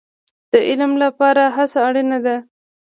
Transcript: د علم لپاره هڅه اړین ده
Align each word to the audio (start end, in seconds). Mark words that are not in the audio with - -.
د 0.51 0.53
علم 0.67 0.91
لپاره 1.03 1.43
هڅه 1.55 1.79
اړین 1.87 2.09
ده 2.25 2.35